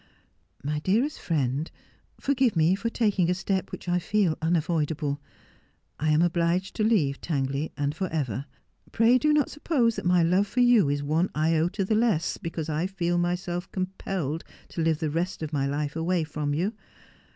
'My 0.63 0.79
dearest 0.79 1.19
friend,— 1.19 1.69
Forgive 2.19 2.55
me 2.55 2.73
for 2.73 2.89
taking 2.89 3.29
a 3.29 3.35
step 3.35 3.71
which 3.71 3.87
I 3.87 3.99
feel 3.99 4.35
unavoidable. 4.41 5.21
I 5.99 6.09
am 6.09 6.23
obliged 6.23 6.75
to 6.77 6.83
leave 6.83 7.21
Tangley, 7.21 7.71
and 7.77 7.93
for 7.95 8.07
ever. 8.07 8.47
Pray 8.91 9.19
do 9.19 9.31
not 9.31 9.51
suppose 9.51 9.97
that 9.97 10.05
my 10.07 10.23
love 10.23 10.47
for 10.47 10.61
you 10.61 10.89
is 10.89 11.03
one 11.03 11.29
iota 11.35 11.85
the 11.85 11.93
less 11.93 12.37
because 12.37 12.67
I 12.67 12.87
feel 12.87 13.19
myself 13.19 13.71
compelled 13.71 14.43
to 14.69 14.81
live 14.81 14.97
the 14.97 15.11
rest 15.11 15.43
of 15.43 15.53
my 15.53 15.67
life 15.67 15.95
away 15.95 16.23
from 16.23 16.55
you. 16.55 16.73